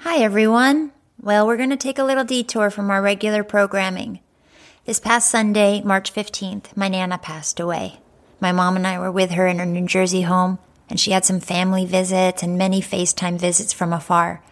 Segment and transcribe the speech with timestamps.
[0.00, 0.92] Hi, everyone.
[1.20, 4.20] Well, we're going to take a little detour from our regular programming.
[4.84, 8.00] This past Sunday, March 15th, my Nana passed away.
[8.38, 10.58] My mom and I were with her in her New Jersey home,
[10.90, 14.42] and she had some family visits and many FaceTime visits from afar.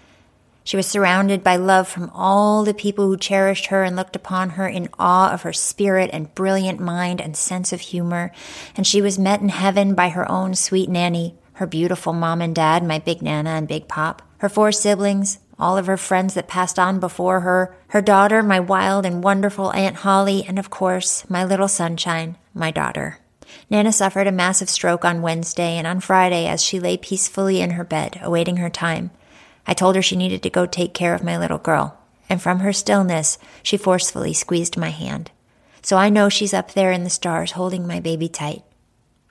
[0.64, 4.50] She was surrounded by love from all the people who cherished her and looked upon
[4.50, 8.32] her in awe of her spirit and brilliant mind and sense of humor.
[8.74, 12.54] And she was met in heaven by her own sweet nanny, her beautiful mom and
[12.54, 16.48] dad, my big Nana and big pop, her four siblings, all of her friends that
[16.48, 21.28] passed on before her, her daughter, my wild and wonderful Aunt Holly, and of course,
[21.30, 23.18] my little sunshine, my daughter.
[23.70, 27.70] Nana suffered a massive stroke on Wednesday and on Friday as she lay peacefully in
[27.70, 29.10] her bed, awaiting her time.
[29.66, 32.60] I told her she needed to go take care of my little girl, and from
[32.60, 35.30] her stillness, she forcefully squeezed my hand.
[35.82, 38.64] So I know she's up there in the stars holding my baby tight.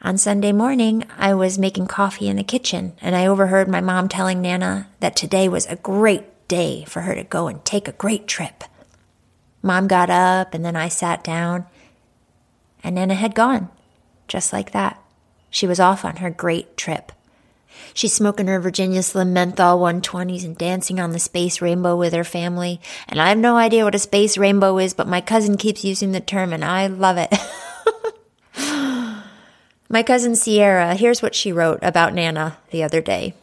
[0.05, 4.09] On Sunday morning, I was making coffee in the kitchen, and I overheard my mom
[4.09, 7.93] telling Nana that today was a great day for her to go and take a
[7.93, 8.65] great trip.
[9.61, 11.67] Mom got up, and then I sat down,
[12.83, 13.69] and Nana had gone,
[14.27, 15.01] just like that.
[15.49, 17.13] She was off on her great trip.
[17.93, 22.25] She's smoking her Virginia Slim menthol 120s and dancing on the space rainbow with her
[22.25, 22.81] family.
[23.07, 26.11] And I have no idea what a space rainbow is, but my cousin keeps using
[26.11, 27.33] the term, and I love it.
[29.93, 33.35] My cousin Sierra, here's what she wrote about Nana the other day.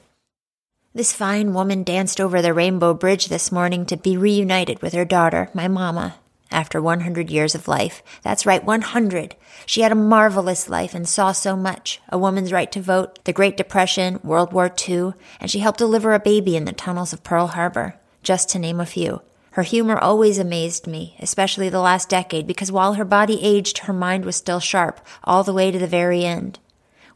[0.93, 5.05] This fine woman danced over the Rainbow Bridge this morning to be reunited with her
[5.05, 6.17] daughter, my mama,
[6.51, 8.03] after 100 years of life.
[8.23, 9.37] That's right, 100.
[9.65, 13.33] She had a marvelous life and saw so much a woman's right to vote, the
[13.33, 17.23] Great Depression, World War II, and she helped deliver a baby in the tunnels of
[17.23, 17.95] Pearl Harbor,
[18.25, 19.23] just to name a few.
[19.53, 23.93] Her humor always amazed me, especially the last decade, because while her body aged, her
[23.93, 26.61] mind was still sharp, all the way to the very end.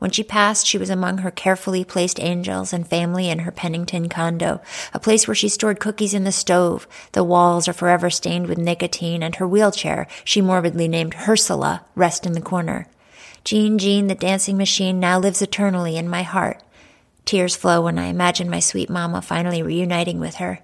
[0.01, 4.09] When she passed, she was among her carefully placed angels and family in her Pennington
[4.09, 4.61] condo,
[4.93, 6.89] a place where she stored cookies in the stove.
[7.13, 12.27] The walls are forever stained with nicotine, and her wheelchair, she morbidly named Ursula, rests
[12.27, 12.87] in the corner.
[13.45, 16.63] Jean Jean, the dancing machine, now lives eternally in my heart.
[17.25, 20.61] Tears flow when I imagine my sweet mama finally reuniting with her.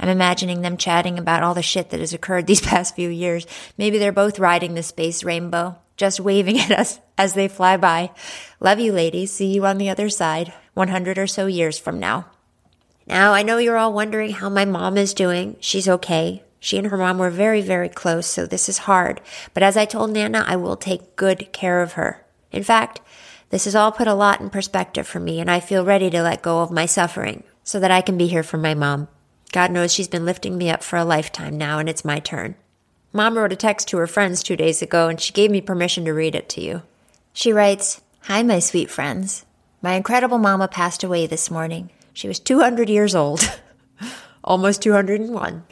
[0.00, 3.46] I'm imagining them chatting about all the shit that has occurred these past few years.
[3.76, 8.10] Maybe they're both riding the space rainbow, just waving at us as they fly by.
[8.58, 9.30] Love you, ladies.
[9.30, 12.26] See you on the other side, 100 or so years from now.
[13.06, 15.56] Now, I know you're all wondering how my mom is doing.
[15.60, 16.42] She's okay.
[16.60, 19.20] She and her mom were very, very close, so this is hard.
[19.52, 22.24] But as I told Nana, I will take good care of her.
[22.52, 23.00] In fact,
[23.50, 26.22] this has all put a lot in perspective for me, and I feel ready to
[26.22, 29.08] let go of my suffering so that I can be here for my mom.
[29.52, 32.54] God knows she's been lifting me up for a lifetime now, and it's my turn.
[33.12, 36.04] Mom wrote a text to her friends two days ago, and she gave me permission
[36.04, 36.82] to read it to you.
[37.32, 39.44] She writes Hi, my sweet friends.
[39.82, 41.90] My incredible mama passed away this morning.
[42.12, 43.60] She was 200 years old,
[44.44, 45.64] almost 201.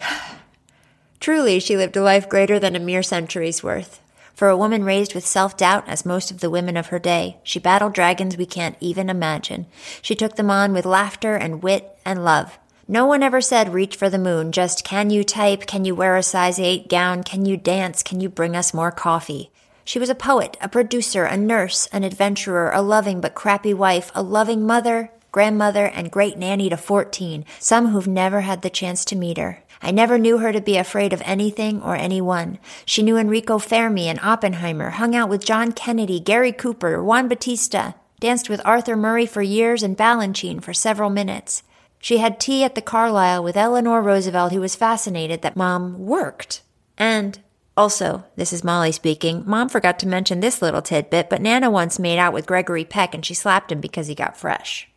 [1.20, 4.00] Truly, she lived a life greater than a mere century's worth.
[4.34, 7.36] For a woman raised with self doubt, as most of the women of her day,
[7.42, 9.66] she battled dragons we can't even imagine.
[10.00, 12.58] She took them on with laughter and wit and love.
[12.92, 16.16] No one ever said reach for the moon, just can you type, can you wear
[16.16, 19.52] a size 8 gown, can you dance, can you bring us more coffee.
[19.84, 24.10] She was a poet, a producer, a nurse, an adventurer, a loving but crappy wife,
[24.12, 29.04] a loving mother, grandmother, and great nanny to 14, some who've never had the chance
[29.04, 29.62] to meet her.
[29.80, 32.58] I never knew her to be afraid of anything or anyone.
[32.84, 37.92] She knew Enrico Fermi and Oppenheimer, hung out with John Kennedy, Gary Cooper, Juan Batista,
[38.18, 41.62] danced with Arthur Murray for years and Balanchine for several minutes.
[42.00, 46.62] She had tea at the Carlyle with Eleanor Roosevelt, who was fascinated that mom worked.
[46.96, 47.38] And
[47.76, 51.98] also, this is Molly speaking, mom forgot to mention this little tidbit, but Nana once
[51.98, 54.88] made out with Gregory Peck and she slapped him because he got fresh.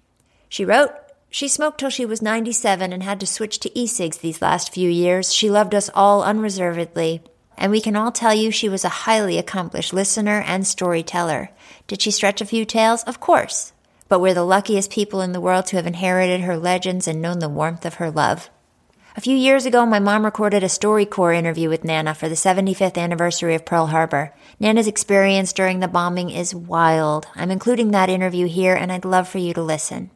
[0.47, 0.91] She wrote,
[1.29, 4.73] she smoked till she was 97 and had to switch to e cigs these last
[4.73, 5.33] few years.
[5.33, 7.21] She loved us all unreservedly.
[7.57, 11.49] And we can all tell you she was a highly accomplished listener and storyteller.
[11.87, 13.03] Did she stretch a few tales?
[13.03, 13.72] Of course
[14.13, 17.39] but we're the luckiest people in the world to have inherited her legends and known
[17.39, 18.47] the warmth of her love.
[19.17, 22.95] A few years ago, my mom recorded a StoryCorps interview with Nana for the 75th
[22.95, 24.31] anniversary of Pearl Harbor.
[24.59, 27.25] Nana's experience during the bombing is wild.
[27.33, 30.11] I'm including that interview here, and I'd love for you to listen.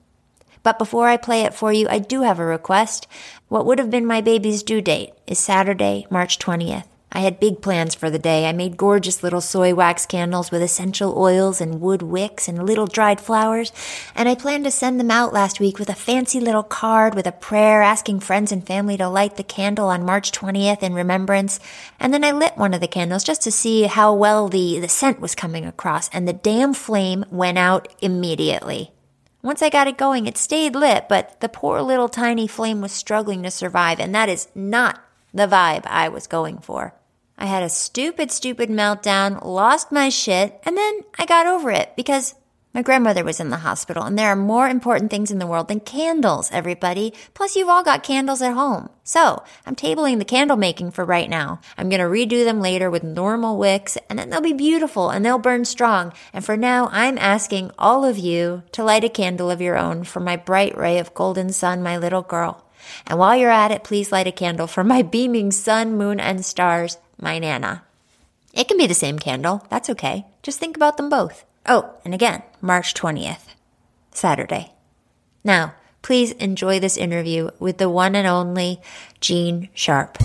[0.61, 3.07] But before I play it for you, I do have a request.
[3.47, 6.85] What would have been my baby's due date is Saturday, March 20th.
[7.09, 8.47] I had big plans for the day.
[8.47, 12.85] I made gorgeous little soy wax candles with essential oils and wood wicks and little
[12.85, 13.71] dried flowers,
[14.13, 17.25] and I planned to send them out last week with a fancy little card with
[17.25, 21.61] a prayer asking friends and family to light the candle on March 20th in remembrance.
[21.97, 24.89] And then I lit one of the candles just to see how well the, the
[24.89, 28.91] scent was coming across, and the damn flame went out immediately.
[29.41, 32.91] Once I got it going, it stayed lit, but the poor little tiny flame was
[32.91, 35.01] struggling to survive, and that is not
[35.33, 36.93] the vibe I was going for.
[37.37, 41.95] I had a stupid, stupid meltdown, lost my shit, and then I got over it
[41.95, 42.33] because
[42.73, 45.67] my grandmother was in the hospital and there are more important things in the world
[45.67, 47.11] than candles, everybody.
[47.33, 48.89] Plus, you've all got candles at home.
[49.03, 51.59] So, I'm tabling the candle making for right now.
[51.75, 55.39] I'm gonna redo them later with normal wicks and then they'll be beautiful and they'll
[55.39, 56.13] burn strong.
[56.33, 60.03] And for now, I'm asking all of you to light a candle of your own
[60.03, 62.63] for my bright ray of golden sun, my little girl.
[63.07, 66.45] And while you're at it, please light a candle for my beaming sun, moon, and
[66.45, 67.83] stars, my Nana.
[68.53, 69.65] It can be the same candle.
[69.69, 70.25] That's okay.
[70.41, 71.45] Just think about them both.
[71.65, 73.53] Oh, and again, March 20th,
[74.11, 74.73] Saturday.
[75.43, 78.81] Now, please enjoy this interview with the one and only
[79.19, 80.17] Jean Sharp.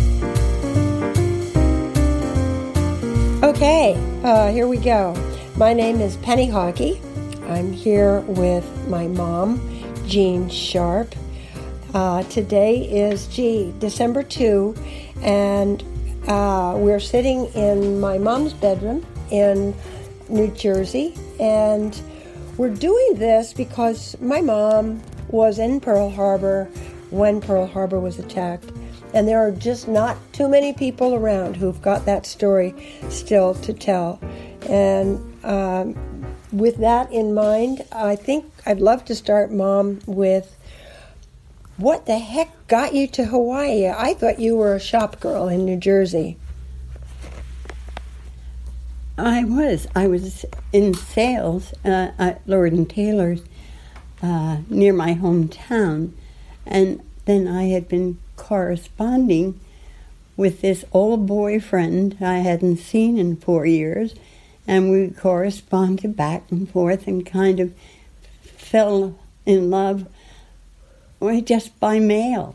[3.42, 5.14] Okay, uh, here we go.
[5.56, 7.00] My name is Penny Hockey.
[7.48, 9.60] I'm here with my mom,
[10.06, 11.14] Jean Sharp.
[11.92, 14.74] Uh, today is, gee, December 2,
[15.22, 15.82] and
[16.28, 19.74] uh, we're sitting in my mom's bedroom in
[20.28, 22.00] New Jersey, and
[22.56, 26.68] we're doing this because my mom was in Pearl Harbor
[27.10, 28.70] when Pearl Harbor was attacked,
[29.14, 32.74] and there are just not too many people around who've got that story
[33.08, 34.20] still to tell.
[34.68, 35.96] And um,
[36.52, 40.56] with that in mind, I think I'd love to start, Mom, with
[41.76, 43.88] what the heck got you to Hawaii?
[43.88, 46.36] I thought you were a shop girl in New Jersey.
[49.18, 49.86] I was.
[49.94, 53.42] I was in sales uh, at Lord and Taylor's
[54.22, 56.12] uh, near my hometown,
[56.66, 59.60] and then I had been corresponding
[60.36, 64.14] with this old boyfriend I hadn't seen in four years,
[64.66, 67.74] and we corresponded back and forth and kind of
[68.42, 70.06] fell in love
[71.42, 72.54] just by mail.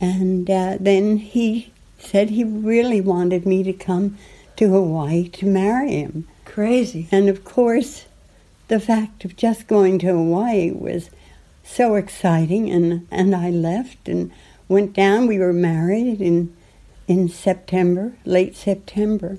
[0.00, 4.18] And uh, then he said he really wanted me to come
[4.56, 6.26] to Hawaii to marry him.
[6.44, 7.08] Crazy.
[7.12, 8.06] And of course,
[8.68, 11.10] the fact of just going to Hawaii was
[11.62, 14.32] so exciting, and, and I left and
[14.68, 15.26] went down.
[15.26, 16.54] We were married in
[17.08, 19.38] in September, late September,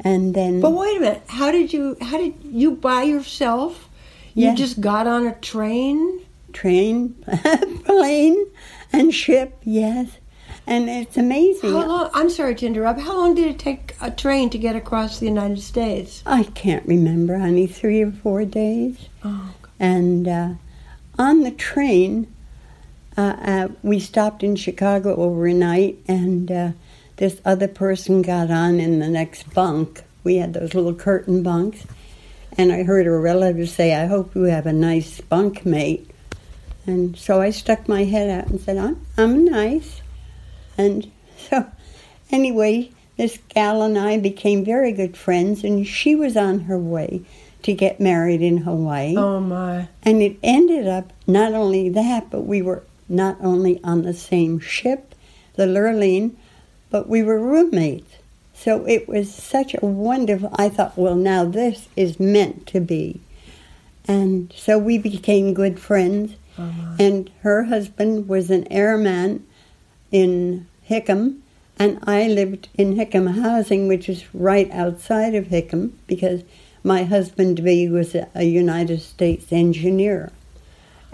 [0.00, 0.60] and then.
[0.60, 1.22] But wait a minute.
[1.28, 1.96] How did you?
[2.00, 3.88] How did you by yourself?
[4.34, 6.25] You just got on a train
[6.56, 7.14] train,
[7.84, 8.46] plane,
[8.92, 10.18] and ship, yes.
[10.66, 11.70] And it's amazing.
[11.70, 12.10] How long?
[12.12, 13.00] I'm sorry to interrupt.
[13.00, 16.22] How long did it take a train to get across the United States?
[16.26, 17.66] I can't remember, honey.
[17.68, 19.08] Three or four days.
[19.22, 19.54] Oh.
[19.78, 20.54] And uh,
[21.18, 22.32] on the train,
[23.16, 26.70] uh, uh, we stopped in Chicago overnight, and uh,
[27.16, 30.02] this other person got on in the next bunk.
[30.24, 31.86] We had those little curtain bunks,
[32.58, 36.10] and I heard a relative say, "I hope you have a nice bunk mate."
[36.86, 40.00] And so I stuck my head out and said, I'm, I'm nice.
[40.78, 41.66] And so,
[42.30, 47.22] anyway, this gal and I became very good friends, and she was on her way
[47.62, 49.16] to get married in Hawaii.
[49.16, 49.88] Oh, my.
[50.02, 54.58] And it ended up not only that, but we were not only on the same
[54.58, 55.14] ship,
[55.54, 56.36] the Lurline,
[56.90, 58.16] but we were roommates.
[58.54, 63.20] So it was such a wonderful, I thought, well, now this is meant to be.
[64.08, 66.36] And so we became good friends.
[66.58, 69.46] And her husband was an airman
[70.10, 71.40] in Hickam,
[71.78, 76.42] and I lived in Hickam Housing, which is right outside of Hickam, because
[76.82, 80.32] my husband B was a, a United States engineer.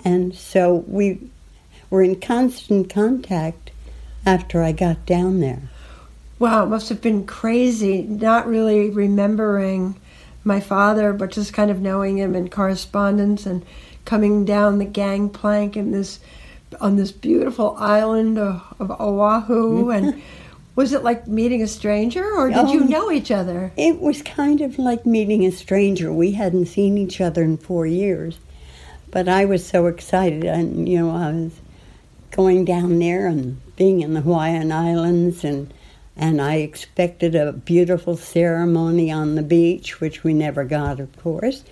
[0.04, 1.30] And so we
[1.90, 3.70] were in constant contact
[4.24, 5.62] after I got down there.
[6.38, 9.96] Wow, it must have been crazy not really remembering
[10.44, 13.64] my father, but just kind of knowing him in correspondence and
[14.04, 16.20] coming down the gangplank in this
[16.80, 19.90] on this beautiful island of, of Oahu mm-hmm.
[19.90, 20.22] and
[20.74, 23.72] was it like meeting a stranger or did you um, know each other?
[23.76, 26.10] It was kind of like meeting a stranger.
[26.12, 28.38] We hadn't seen each other in 4 years.
[29.10, 31.52] But I was so excited and you know I was
[32.30, 35.72] going down there and being in the Hawaiian Islands and
[36.16, 41.64] and I expected a beautiful ceremony on the beach, which we never got, of course.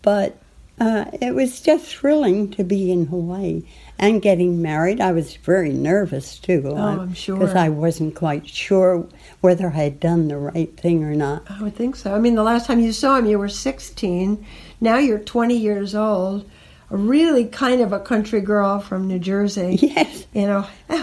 [0.00, 0.38] But
[0.80, 3.62] uh, it was just thrilling to be in Hawaii
[3.98, 5.00] and getting married.
[5.00, 6.62] I was very nervous too.
[6.66, 7.38] Oh, I'm sure.
[7.38, 9.06] Because I wasn't quite sure
[9.40, 11.44] whether I had done the right thing or not.
[11.48, 12.14] I would think so.
[12.14, 14.44] I mean, the last time you saw him, you were 16.
[14.80, 16.48] Now you're 20 years old.
[16.90, 19.78] A really kind of a country girl from New Jersey.
[19.82, 20.26] Yes.
[20.32, 20.96] You know, a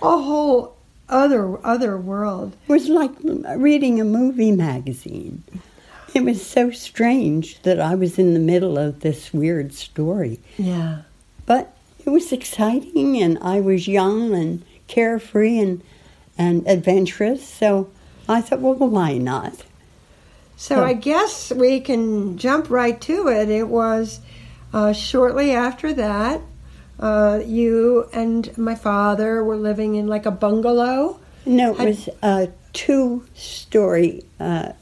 [0.00, 0.76] whole
[1.10, 2.56] other other world.
[2.68, 5.42] It was like reading a movie magazine.
[6.14, 10.40] It was so strange that I was in the middle of this weird story.
[10.58, 11.02] Yeah.
[11.46, 11.74] But
[12.04, 15.82] it was exciting, and I was young and carefree and
[16.36, 17.46] and adventurous.
[17.46, 17.90] So
[18.28, 19.56] I thought, well, why not?
[20.56, 23.48] So, so I guess we can jump right to it.
[23.48, 24.20] It was
[24.72, 26.40] uh, shortly after that.
[26.98, 31.18] Uh, you and my father were living in like a bungalow.
[31.46, 34.72] No, it Had, was a two-story uh,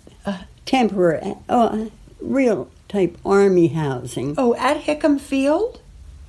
[0.69, 1.87] temporary, uh,
[2.21, 4.35] real type army housing.
[4.37, 5.81] Oh, at Hickam Field?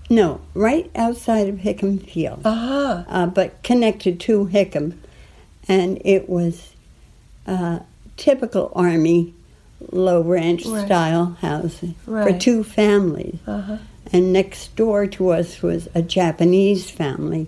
[0.10, 2.42] No, right outside of Hickam Field.
[2.46, 3.04] Uh-huh.
[3.08, 4.98] Uh, but connected to Hickam.
[5.68, 6.74] And it was
[7.46, 7.80] uh,
[8.16, 9.34] typical army
[9.92, 10.86] low ranch right.
[10.86, 12.34] style housing right.
[12.34, 13.40] for two families.
[13.46, 13.78] Uh-huh.
[14.12, 17.48] And next door to us was a Japanese family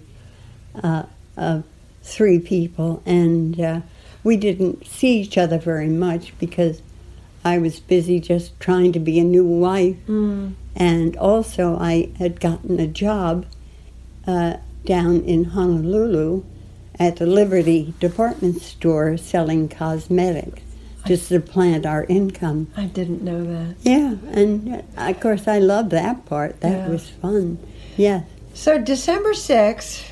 [0.84, 1.04] uh,
[1.38, 1.64] of
[2.04, 3.02] three people.
[3.06, 3.82] And uh,
[4.24, 6.82] we didn't see each other very much because
[7.44, 9.98] I was busy just trying to be a new wife.
[10.08, 10.54] Mm.
[10.76, 13.46] And also, I had gotten a job
[14.28, 16.44] uh, down in Honolulu
[17.00, 20.62] at the Liberty department store selling cosmetics
[21.06, 22.68] to supplant our income.
[22.78, 23.76] I didn't know that.
[23.82, 26.62] Yeah, and uh, of course, I love that part.
[26.62, 26.90] That yeah.
[26.90, 27.58] was fun.
[27.98, 28.26] Yes.
[28.54, 30.04] So, December 6,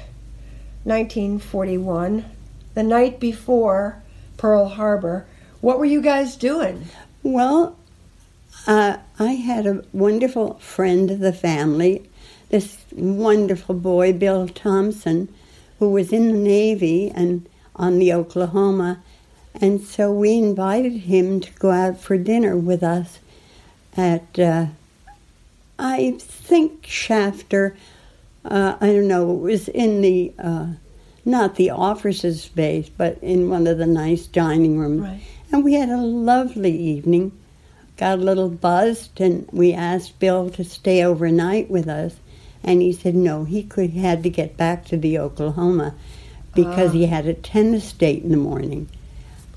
[0.83, 2.25] 1941,
[2.73, 4.01] the night before
[4.37, 5.25] Pearl Harbor,
[5.61, 6.85] what were you guys doing?
[7.23, 7.77] Well,
[8.67, 12.09] uh, I had a wonderful friend of the family,
[12.49, 15.33] this wonderful boy, Bill Thompson,
[15.79, 19.01] who was in the Navy and on the Oklahoma.
[19.55, 23.19] And so we invited him to go out for dinner with us
[23.97, 24.67] at, uh,
[25.77, 27.75] I think, Shafter.
[28.45, 30.67] Uh, I don't know, it was in the, uh,
[31.29, 35.01] not the officers' space, but in one of the nice dining rooms.
[35.01, 35.21] Right.
[35.51, 37.31] And we had a lovely evening.
[37.97, 42.15] Got a little buzzed, and we asked Bill to stay overnight with us.
[42.63, 45.95] And he said no, he could had to get back to the Oklahoma
[46.53, 47.09] because he ah.
[47.09, 48.89] had a tennis date in the morning.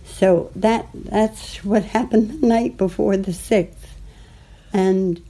[0.05, 3.97] So that that's what happened the night before the sixth,
[4.73, 5.21] and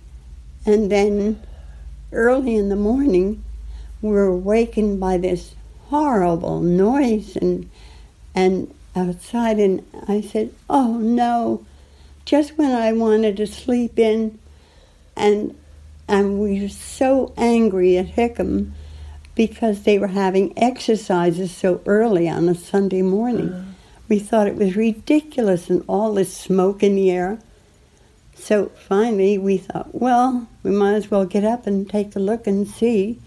[0.66, 1.42] and then
[2.12, 3.42] early in the morning,
[4.02, 5.54] we were awakened by this
[5.92, 7.68] horrible noise and
[8.34, 11.66] and outside, and I said, "Oh no!"
[12.24, 14.38] Just when I wanted to sleep in,
[15.14, 15.54] and
[16.08, 18.72] and we were so angry at Hickam
[19.34, 23.50] because they were having exercises so early on a Sunday morning.
[23.50, 23.72] Uh-huh.
[24.08, 27.38] We thought it was ridiculous and all this smoke in the air.
[28.34, 32.46] So finally, we thought, well, we might as well get up and take a look
[32.46, 33.20] and see.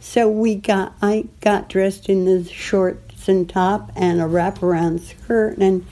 [0.00, 5.58] So we got, I got dressed in the shorts and top and a wraparound skirt,
[5.58, 5.84] and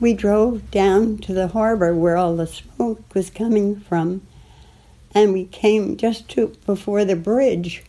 [0.00, 4.22] we drove down to the harbor where all the smoke was coming from,
[5.14, 7.84] and we came just to before the bridge,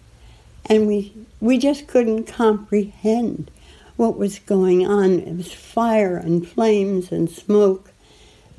[0.66, 3.50] and we we just couldn't comprehend
[3.96, 5.20] what was going on.
[5.20, 7.92] It was fire and flames and smoke.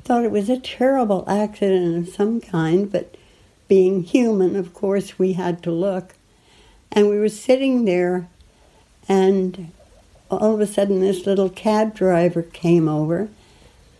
[0.03, 3.15] Thought it was a terrible accident of some kind, but
[3.67, 6.15] being human, of course, we had to look.
[6.91, 8.27] And we were sitting there,
[9.07, 9.71] and
[10.29, 13.29] all of a sudden this little cab driver came over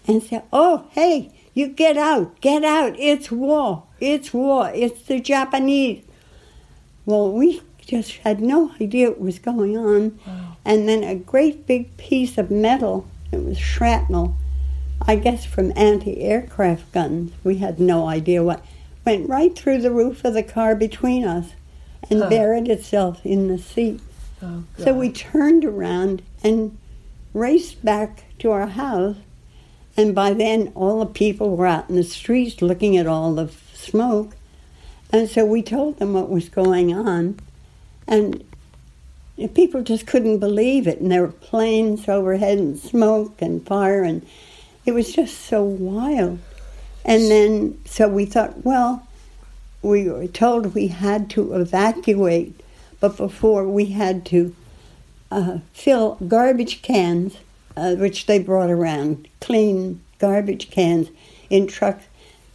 [0.08, 5.20] and said, Oh, hey, you get out, get out, it's war, it's war, it's the
[5.20, 6.04] Japanese.
[7.06, 10.20] Well, we just had no idea what was going on.
[10.26, 10.58] Wow.
[10.66, 14.36] And then a great big piece of metal, it was shrapnel,
[15.02, 18.64] I guess from anti aircraft guns, we had no idea what,
[19.06, 21.54] went right through the roof of the car between us
[22.10, 24.00] and buried itself in the sea.
[24.42, 26.78] Oh, so we turned around and
[27.34, 29.18] raced back to our house.
[29.98, 33.52] And by then, all the people were out in the streets looking at all the
[33.74, 34.36] smoke.
[35.12, 37.40] And so we told them what was going on.
[38.08, 38.46] And
[39.54, 41.00] people just couldn't believe it.
[41.02, 44.04] And there were planes overhead and smoke and fire.
[44.04, 44.26] And
[44.86, 46.40] it was just so wild.
[47.04, 49.06] And then, so we thought, well,
[49.82, 52.60] we were told we had to evacuate
[53.00, 54.56] but before we had to
[55.32, 57.38] uh, fill garbage cans,
[57.78, 61.10] uh, which they brought around, clean garbage cans
[61.50, 62.06] in trucks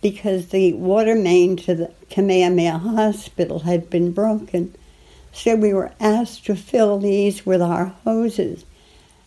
[0.02, 4.74] because the water main to the Kamehameha Hospital had been broken.
[5.32, 8.66] So we were asked to fill these with our hoses.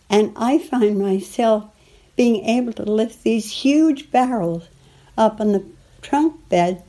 [0.08, 1.64] And I find myself
[2.16, 4.68] being able to lift these huge barrels
[5.16, 5.64] up on the
[6.00, 6.82] trunk bed.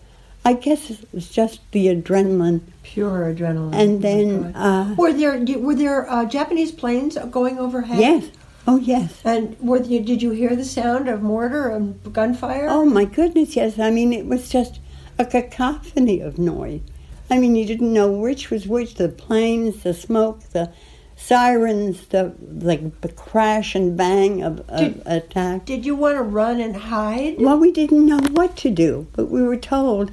[0.46, 2.62] I guess it was just the adrenaline.
[2.84, 3.75] Pure adrenaline.
[3.75, 8.00] And Oh, then, uh, were there were there uh, Japanese planes going overhead?
[8.00, 8.29] yes,
[8.67, 9.22] oh yes.
[9.25, 12.67] And were did you hear the sound of mortar and gunfire?
[12.69, 13.77] Oh my goodness, yes.
[13.79, 14.79] I mean, it was just
[15.19, 16.81] a cacophony of noise.
[17.29, 20.72] I mean, you didn't know which was which the planes, the smoke, the
[21.15, 25.65] sirens, the like the crash and bang of, of Did- attack.
[25.65, 27.36] Did you want to run and hide?
[27.39, 30.12] Well, we didn't know what to do, but we were told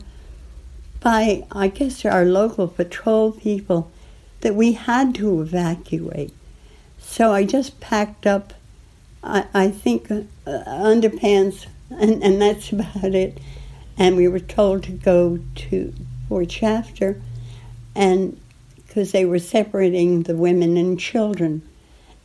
[1.07, 3.93] by, I guess, our local patrol people
[4.41, 6.33] that we had to evacuate.
[6.99, 8.53] So I just packed up,
[9.23, 13.39] I, I think, uh, underpants, and, and that's about it.
[13.97, 15.95] And we were told to go to
[16.29, 17.23] Fort Shafter,
[17.95, 18.41] and
[18.85, 21.63] because they were separating the women and children.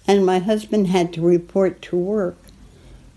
[0.07, 2.39] And my husband had to report to work.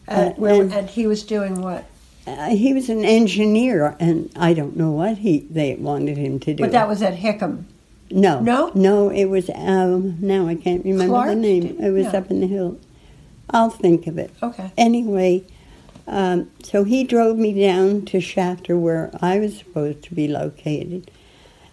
[0.06, 1.87] Uh, and- and he was doing what?
[2.26, 6.54] Uh, he was an engineer, and I don't know what he they wanted him to
[6.54, 6.62] do.
[6.62, 7.64] But that was at Hickam.
[8.11, 8.71] no, No?
[8.75, 9.11] no.
[9.11, 11.76] It was um, now I can't remember the name.
[11.81, 12.78] It was up in the hill.
[13.50, 14.31] I'll think of it.
[14.43, 14.73] Okay.
[14.78, 15.45] Anyway,
[16.07, 21.11] um, so he drove me down to Shafter, where I was supposed to be located,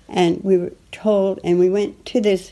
[0.10, 2.52] and we were told, and we went to this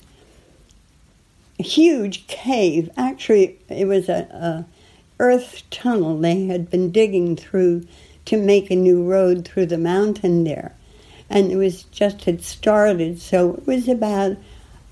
[1.57, 2.89] huge cave.
[2.95, 4.65] Actually, it was a, a
[5.19, 7.85] earth tunnel they had been digging through
[8.25, 10.73] to make a new road through the mountain there,
[11.29, 13.21] and it was just had started.
[13.21, 14.37] So it was about,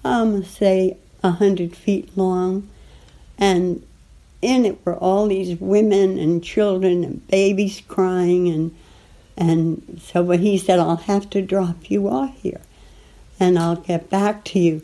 [0.04, 2.68] um, say, a hundred feet long,
[3.38, 3.84] and
[4.42, 8.76] in it were all these women and children and babies crying and
[9.36, 12.62] and so but he said I'll have to drop you off here
[13.40, 14.82] and I'll get back to you.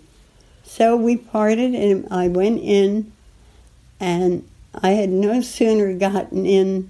[0.64, 3.12] So we parted and I went in
[4.00, 4.48] and
[4.82, 6.90] I had no sooner gotten in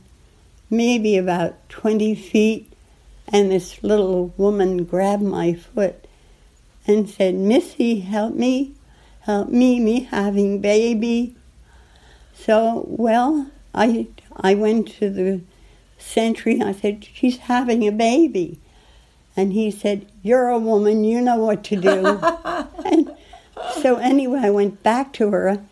[0.70, 2.74] maybe about 20 feet
[3.28, 6.08] and this little woman grabbed my foot
[6.86, 8.74] and said, Missy, help me,
[9.22, 11.36] help me, me having baby.
[12.34, 15.42] So, well, I, I went to the
[15.98, 18.60] sentry and I said, she's having a baby.
[19.36, 22.20] And he said, You're a woman, you know what to do.
[22.86, 23.16] and
[23.82, 25.64] so, anyway, I went back to her,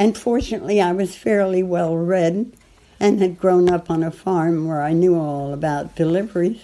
[0.00, 2.54] and fortunately, I was fairly well read
[2.98, 6.62] and had grown up on a farm where I knew all about deliveries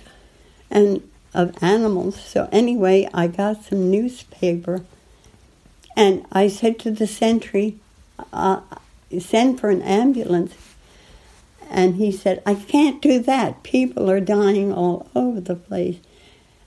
[0.70, 2.18] and of animals.
[2.18, 4.86] So, anyway, I got some newspaper,
[5.94, 7.78] and I said to the sentry,
[8.32, 8.62] uh,
[9.18, 10.54] Send for an ambulance.
[11.68, 13.62] And he said, I can't do that.
[13.62, 15.98] People are dying all over the place.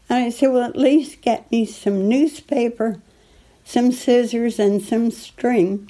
[0.08, 3.02] And I said, Well, at least get me some newspaper,
[3.66, 5.90] some scissors, and some string.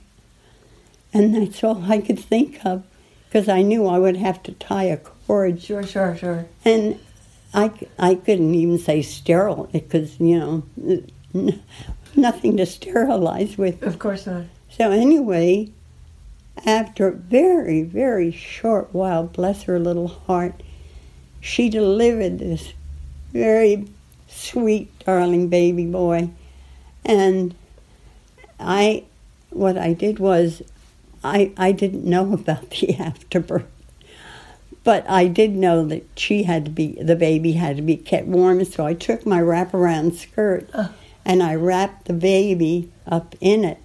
[1.14, 2.84] And that's all I could think of
[3.28, 5.62] because I knew I would have to tie a cord.
[5.62, 6.46] Sure, sure, sure.
[6.66, 7.00] And
[7.54, 10.64] I, I couldn't even say sterile because, you know,
[11.34, 11.62] n-
[12.16, 13.82] nothing to sterilize with.
[13.84, 14.46] Of course not.
[14.72, 15.70] So anyway,
[16.66, 20.62] after a very, very short while, bless her little heart,
[21.42, 22.74] she delivered this
[23.32, 23.88] very
[24.28, 26.30] sweet, darling baby boy.
[27.06, 27.56] And
[28.60, 29.06] I,
[29.50, 30.62] what I did was,
[31.24, 33.66] I, I didn't know about the afterbirth.
[34.84, 38.28] But I did know that she had to be, the baby had to be kept
[38.28, 40.70] warm, so I took my wraparound skirt
[41.26, 43.78] and I wrapped the baby up in it.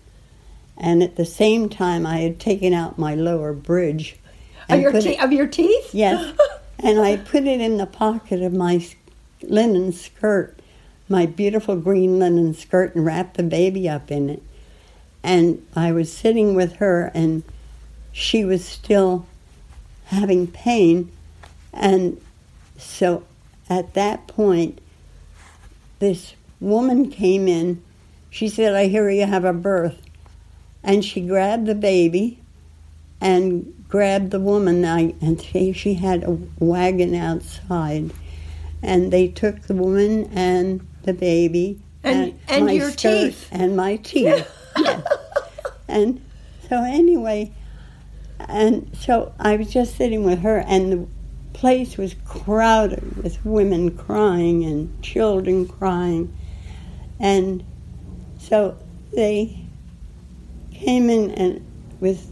[0.76, 4.16] And at the same time, I had taken out my lower bridge.
[4.68, 5.94] Of your, te- it- of your teeth?
[5.94, 6.36] Yes.
[6.78, 8.84] and I put it in the pocket of my
[9.42, 10.58] linen skirt,
[11.08, 14.42] my beautiful green linen skirt, and wrapped the baby up in it.
[15.24, 17.42] And I was sitting with her, and
[18.12, 19.26] she was still
[20.06, 21.10] having pain.
[21.72, 22.20] And
[22.78, 23.24] so
[23.70, 24.80] at that point,
[25.98, 27.82] this woman came in.
[28.30, 30.00] She said, I hear you have a birth.
[30.82, 32.38] And she grabbed the baby
[33.20, 38.10] and grabbed the woman I, and she, she had a wagon outside
[38.82, 43.48] and they took the woman and the baby And- and my your teeth.
[43.50, 44.46] and my teeth
[45.88, 46.20] and
[46.68, 47.52] so anyway
[48.40, 51.06] and so I was just sitting with her and the
[51.54, 56.34] place was crowded with women crying and children crying.
[57.18, 57.64] And
[58.38, 58.76] So
[59.14, 59.64] they
[60.74, 61.64] came in and
[62.00, 62.30] with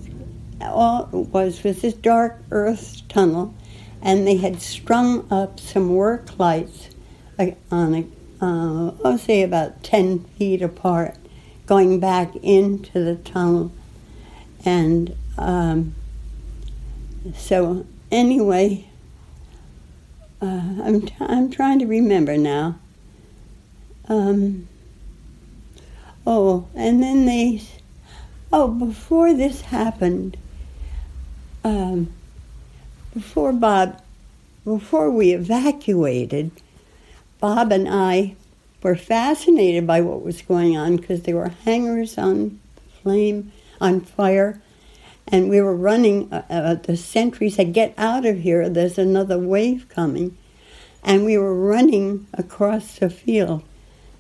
[0.61, 3.55] all it was was this dark earth tunnel,
[4.03, 6.91] and they had strung up some work lights
[7.71, 11.17] on a, uh, I'll say about ten feet apart,
[11.73, 13.73] going back into the tunnel,
[14.63, 15.95] and um,
[17.35, 18.87] so anyway,
[20.43, 22.79] uh, I'm t- I'm trying to remember now.
[24.07, 24.69] Um,
[26.27, 27.63] oh, and then they,
[28.53, 30.37] oh, before this happened,
[31.65, 32.13] um,
[33.15, 33.99] before Bob,
[34.67, 36.51] before we evacuated,
[37.41, 38.37] Bob and I
[38.83, 42.61] were fascinated by what was going on because there were hangars on
[43.03, 44.61] flame, on fire,
[45.27, 46.33] and we were running.
[46.33, 48.69] Uh, uh, the sentry said, "Get out of here!
[48.69, 50.37] There's another wave coming,"
[51.03, 53.63] and we were running across the field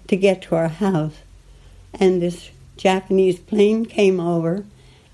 [0.08, 1.16] to get to our house,
[1.94, 4.64] and this Japanese plane came over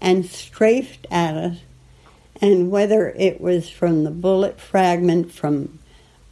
[0.01, 1.59] and strafed at us,
[2.41, 5.78] and whether it was from the bullet fragment from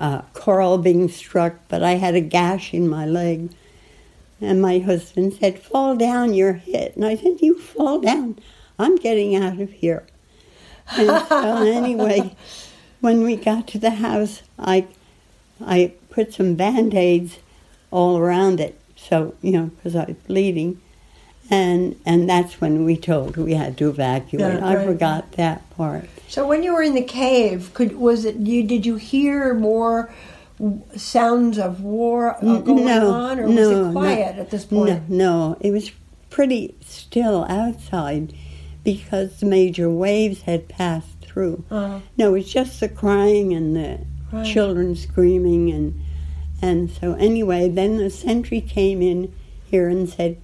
[0.01, 3.51] uh, coral being struck, but I had a gash in my leg.
[4.41, 6.95] And my husband said, Fall down, you're hit.
[6.97, 8.39] And I said, You fall down.
[8.79, 10.07] I'm getting out of here.
[10.99, 12.37] And so, anyway,
[13.01, 14.87] when we got to the house, I,
[15.61, 17.39] I put some band aids
[17.91, 18.79] all around it.
[18.97, 20.83] So, you know, because I was bleeding.
[21.51, 24.59] And, and that's when we told we had to evacuate.
[24.59, 26.09] Yeah, I forgot that part.
[26.29, 28.65] So when you were in the cave, could was it you?
[28.65, 30.13] Did you hear more
[30.97, 34.65] sounds of war uh, going no, on, or was no, it quiet no, at this
[34.65, 35.09] point?
[35.09, 35.93] No, no, it was
[36.31, 38.33] pretty still outside
[38.83, 41.65] because the major waves had passed through.
[41.71, 42.01] Uh-huh.
[42.17, 44.01] No, it's just the crying and the
[44.33, 44.45] Right.
[44.45, 46.01] children screaming and
[46.61, 49.33] and so anyway, then the sentry came in
[49.71, 50.41] here and said,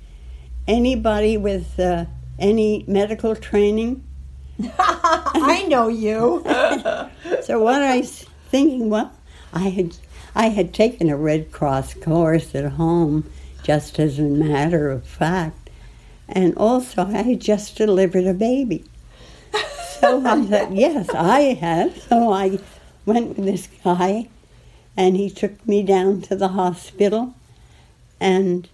[0.67, 2.07] anybody with uh,
[2.39, 4.05] any medical training.
[4.79, 6.45] I know you.
[7.43, 9.11] So what I was thinking, well,
[9.53, 9.97] I had
[10.35, 13.29] I had taken a Red Cross course at home,
[13.65, 15.71] just as a matter of fact,
[16.29, 18.85] and also I had just delivered a baby.
[19.99, 22.01] So I thought, yes, I have.
[22.03, 22.59] So I
[23.07, 24.29] went with this guy,
[24.97, 27.35] and he took me down to the hospital,
[28.21, 28.69] and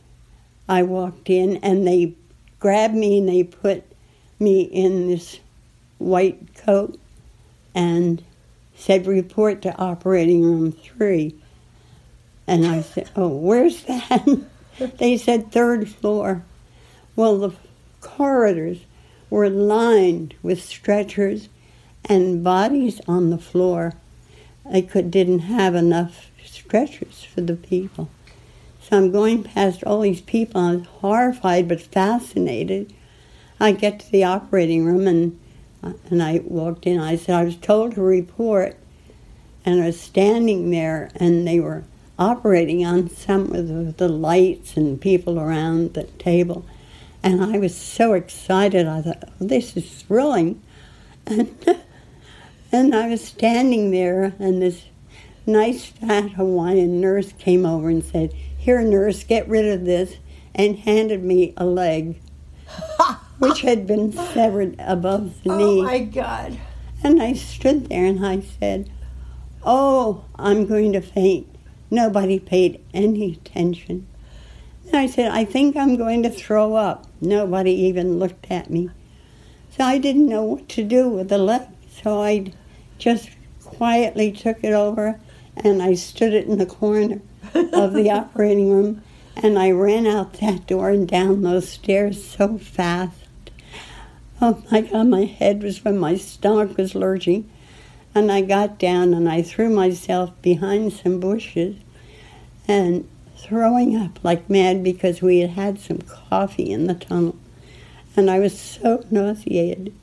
[0.68, 2.14] I walked in, and they
[2.58, 3.84] grabbed me and they put
[4.38, 5.40] me in this
[5.98, 6.98] white coat
[7.74, 8.22] and
[8.74, 11.34] said, report to operating room three.
[12.46, 14.26] And I said, oh, where's that?
[14.98, 16.44] they said, third floor.
[17.16, 17.52] Well, the
[18.00, 18.78] corridors
[19.28, 21.48] were lined with stretchers
[22.04, 23.94] and bodies on the floor.
[24.70, 28.08] They could, didn't have enough stretchers for the people.
[28.88, 30.60] So I'm going past all these people.
[30.62, 32.94] I was horrified but fascinated.
[33.60, 35.38] I get to the operating room and
[35.82, 36.98] and I walked in.
[36.98, 38.76] I said I was told to report,
[39.64, 41.84] and I was standing there, and they were
[42.18, 46.66] operating on some of the, the lights and people around the table,
[47.22, 48.88] and I was so excited.
[48.88, 50.60] I thought, oh, this is thrilling,
[51.26, 51.54] and
[52.72, 54.86] and I was standing there, and this
[55.46, 60.16] nice fat Hawaiian nurse came over and said, "Here, nurse, get rid of this,"
[60.54, 62.20] and handed me a leg
[63.38, 65.80] which had been severed above the oh knee.
[65.80, 66.58] Oh my God!
[67.02, 68.90] And I stood there and I said,
[69.64, 71.46] Oh, I'm going to faint.
[71.90, 74.06] Nobody paid any attention.
[74.86, 77.06] And I said, I think I'm going to throw up.
[77.20, 78.90] Nobody even looked at me.
[79.76, 81.62] So I didn't know what to do with the leg.
[82.02, 82.52] So I
[82.98, 83.30] just
[83.64, 85.20] quietly took it over
[85.56, 87.20] and I stood it in the corner
[87.54, 89.02] of the operating room
[89.40, 93.14] and I ran out that door and down those stairs so fast.
[94.40, 97.48] Oh my God, my head was when my stomach was lurching.
[98.14, 101.76] And I got down and I threw myself behind some bushes
[102.66, 107.36] and throwing up like mad because we had had some coffee in the tunnel.
[108.16, 109.94] And I was so nauseated.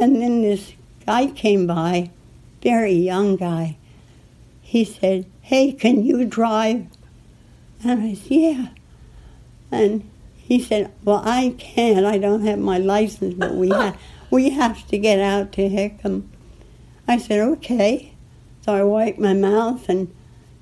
[0.00, 0.72] And then this
[1.04, 2.10] guy came by,
[2.62, 3.76] very young guy.
[4.62, 6.86] He said, Hey, can you drive?
[7.82, 8.66] And I said, Yeah.
[9.70, 12.04] And he said, Well, I can't.
[12.04, 13.96] I don't have my license, but we, ha-
[14.30, 16.24] we have to get out to Hickam.
[17.06, 18.12] I said, Okay.
[18.60, 20.14] So I wiped my mouth and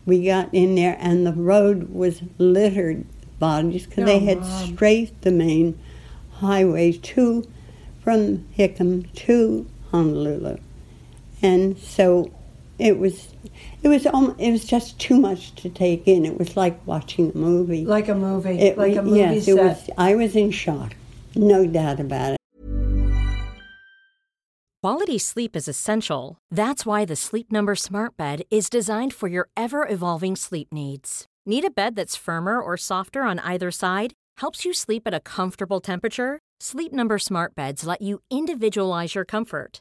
[0.04, 3.04] we got in there, and the road was littered
[3.40, 4.66] bodies because they Oh, had Mom.
[4.74, 5.76] strafed the main
[6.34, 7.42] highway to
[8.04, 10.58] from Hickam to Honolulu.
[11.42, 12.30] And so
[12.78, 13.28] it was
[13.82, 16.26] it was um, it was just too much to take in.
[16.26, 17.84] It was like watching a movie.
[17.84, 18.58] Like a movie.
[18.58, 19.56] It like a movie yes, set.
[19.56, 19.90] it was.
[19.96, 20.94] I was in shock,
[21.34, 22.36] no doubt about it.
[24.82, 26.38] Quality sleep is essential.
[26.50, 31.26] That's why the Sleep Number Smart Bed is designed for your ever evolving sleep needs.
[31.44, 34.12] Need a bed that's firmer or softer on either side?
[34.38, 36.38] Helps you sleep at a comfortable temperature?
[36.60, 39.80] Sleep Number Smart Beds let you individualize your comfort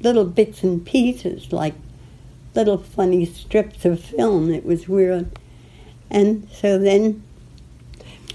[0.00, 1.74] little bits and pieces, like
[2.54, 4.50] little funny strips of film.
[4.52, 5.30] It was weird.
[6.10, 7.22] And so then,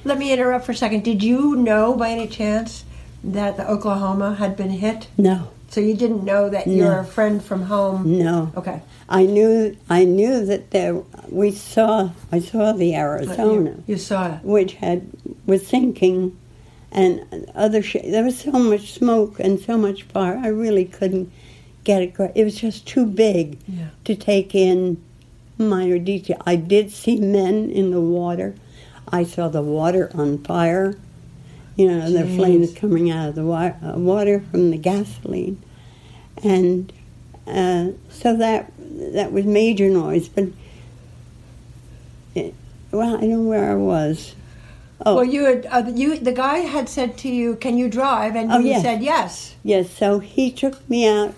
[0.06, 1.04] Let me interrupt for a second.
[1.04, 2.84] Did you know by any chance
[3.24, 5.08] that the Oklahoma had been hit?
[5.18, 6.74] no, So you didn't know that No.
[6.74, 8.18] your friend from home.
[8.20, 8.52] no.
[8.56, 8.82] Okay.
[9.10, 11.02] I knew, I knew that there.
[11.30, 14.44] We saw, I saw the Arizona, You, you saw it.
[14.44, 15.08] which had
[15.46, 16.38] was sinking,
[16.92, 17.82] and other.
[17.82, 20.38] Sh- there was so much smoke and so much fire.
[20.38, 21.32] I really couldn't
[21.84, 22.14] get it.
[22.14, 23.58] gra- It was just too big.
[23.68, 23.88] Yeah.
[24.06, 24.98] to take in
[25.58, 26.42] minor detail.
[26.46, 28.56] I did see men in the water.
[29.12, 30.96] I saw the water on fire.
[31.76, 35.60] You know, the flames coming out of the wa- uh, water from the gasoline,
[36.44, 36.92] and
[37.48, 38.72] uh, so that
[39.14, 40.30] that was major noise.
[40.30, 40.46] But
[42.36, 42.54] it,
[42.92, 44.36] well, I know where I was.
[45.06, 46.18] Oh, Well, you had uh, you.
[46.20, 48.84] The guy had said to you, "Can you drive?" And Oh, you yes.
[48.84, 49.56] said yes.
[49.64, 51.34] Yes, so he took me out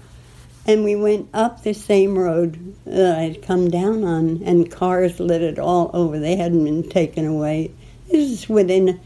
[0.68, 5.42] and we went up the same road that I'd come down on, and cars lit
[5.42, 6.20] it all over.
[6.20, 7.72] They hadn't been taken away.
[8.10, 9.00] This is within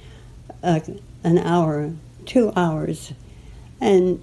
[0.61, 1.93] an hour,
[2.25, 3.13] two hours.
[3.81, 4.21] And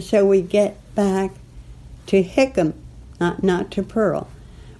[0.00, 1.32] so we get back
[2.06, 2.74] to Hickam,
[3.20, 4.28] not, not to Pearl.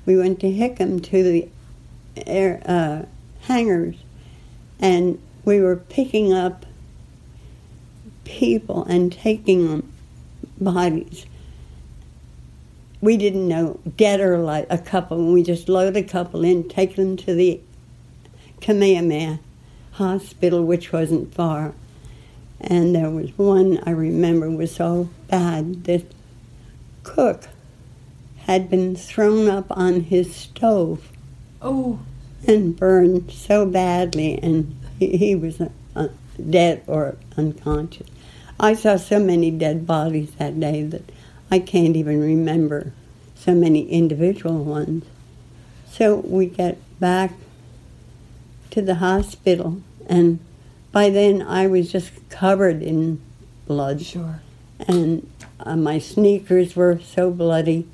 [0.07, 1.49] We went to Hickam to the
[2.27, 3.07] air, uh,
[3.47, 3.97] hangars,
[4.79, 6.67] and we were picking up
[8.25, 9.93] people and taking them
[10.61, 11.27] bodies.
[13.05, 14.67] We didn't know dead or alive.
[14.71, 17.61] A couple, we just load a couple in, take them to the
[18.62, 19.40] Kamehameha
[19.93, 21.75] Hospital, which wasn't far.
[22.62, 26.07] And there was one I remember was so bad that
[27.03, 27.49] cook
[28.47, 31.12] had been thrown up on his stove
[31.61, 31.99] Oh,
[32.47, 36.09] and burned so badly, and he, he was uh,
[36.51, 38.07] dead or unconscious.
[38.59, 41.11] I saw so many dead bodies that day that
[41.55, 42.93] I can't even remember
[43.37, 45.05] so many individual ones.
[45.88, 47.31] So we get back
[48.73, 50.40] to the hospital, and
[50.90, 53.21] by then I was just covered in
[53.69, 54.40] blood sure.
[54.88, 57.87] and uh, my sneakers were so bloody.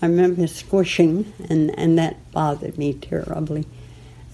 [0.00, 3.66] I remember squishing, and, and that bothered me terribly.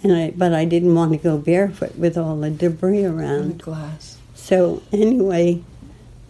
[0.05, 3.23] And I, but I didn't want to go barefoot with all the debris On the
[3.25, 3.61] around.
[3.61, 4.19] glass.
[4.37, 5.65] So anyway,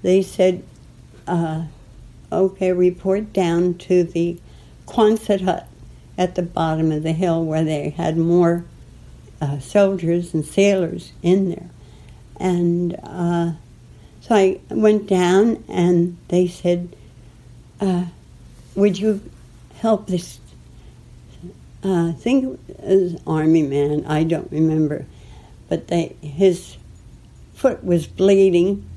[0.01, 0.63] they said,
[1.27, 1.65] uh,
[2.33, 4.39] "Okay, report down to the
[4.87, 5.69] Quonset hut
[6.17, 8.65] at the bottom of the hill where they had more
[9.41, 11.71] uh, soldiers and sailors in there."
[12.39, 13.53] And uh,
[14.21, 16.97] so I went down, and they said,
[17.81, 18.07] uh,
[18.75, 19.21] "Would you
[19.81, 20.41] help this?"
[21.85, 24.05] Uh, I think it was army man.
[24.07, 25.05] I don't remember,
[25.69, 26.77] but they his
[27.55, 28.89] foot was bleeding.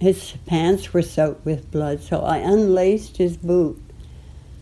[0.00, 3.80] His pants were soaked with blood, so I unlaced his boot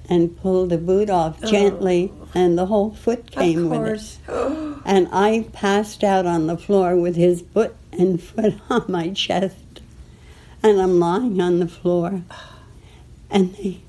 [0.08, 1.50] and pulled the boot off oh.
[1.50, 4.32] gently, and the whole foot came with it.
[4.84, 9.80] And I passed out on the floor with his foot and foot on my chest.
[10.60, 12.22] And I'm lying on the floor.
[13.30, 13.80] And they,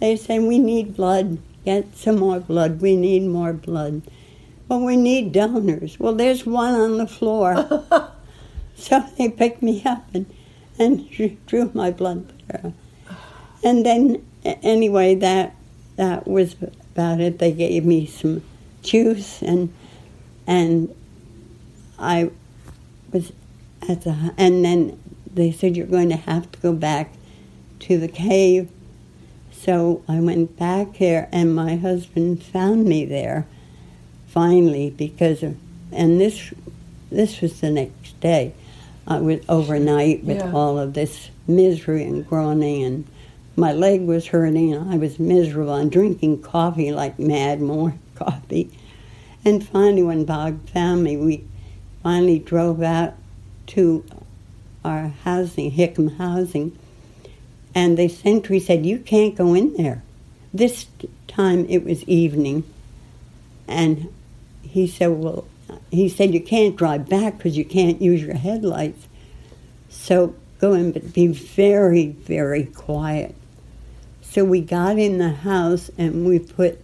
[0.00, 1.38] they say, We need blood.
[1.66, 2.80] Get some more blood.
[2.80, 4.00] We need more blood.
[4.68, 6.00] Well, we need donors.
[6.00, 7.84] Well, there's one on the floor.
[8.74, 10.26] so they picked me up and,
[10.80, 12.72] and drew- drew my blood there.
[13.62, 15.54] And then, anyway, that,
[15.96, 17.38] that was about it.
[17.38, 18.42] They gave me some
[18.82, 19.74] juice and
[20.46, 20.94] and
[21.98, 22.30] I
[23.12, 23.32] was
[23.88, 24.98] at the and then
[25.32, 27.12] they said you're going to have to go back
[27.80, 28.70] to the cave.
[29.52, 33.46] So I went back there, and my husband found me there
[34.28, 35.56] finally because of,
[35.92, 36.52] and this
[37.10, 38.54] this was the next day.
[39.08, 40.52] Uh, I was overnight with Yeah.
[40.52, 43.04] all of this misery and groaning and
[43.56, 48.70] my leg was hurting and I was miserable and drinking coffee like mad, more coffee.
[49.44, 51.44] And finally, when Bob found me, we
[52.02, 53.14] finally drove out
[53.68, 54.04] to
[54.84, 56.76] our housing, Hickam Housing,
[57.74, 60.02] and the sentry said, You can't go in there.
[60.52, 60.86] This
[61.26, 62.64] time it was evening,
[63.66, 64.12] and
[64.62, 65.44] he said, Well,
[65.90, 69.06] he said, You can't drive back because you can't use your headlights.
[69.88, 73.34] So go in, but be very, very quiet.
[74.22, 76.82] So we got in the house and we put,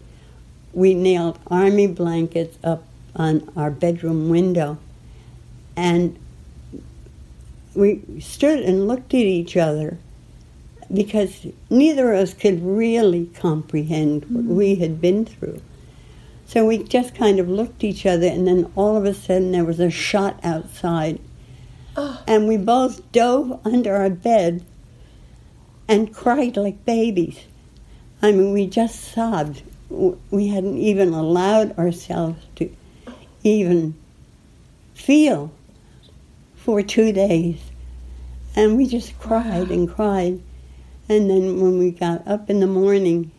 [0.72, 4.78] we nailed army blankets up on our bedroom window.
[5.76, 6.18] And
[7.74, 9.98] we stood and looked at each other
[10.92, 14.56] because neither of us could really comprehend what mm-hmm.
[14.56, 15.60] we had been through.
[16.54, 19.50] So we just kind of looked at each other, and then all of a sudden
[19.50, 21.18] there was a shot outside.
[21.96, 22.22] Ah.
[22.28, 24.64] And we both dove under our bed
[25.88, 27.40] and cried like babies.
[28.22, 29.64] I mean, we just sobbed.
[29.90, 32.70] We hadn't even allowed ourselves to
[33.42, 33.96] even
[34.94, 35.50] feel
[36.54, 37.58] for two days.
[38.54, 40.40] And we just cried and cried.
[41.08, 43.32] And then when we got up in the morning,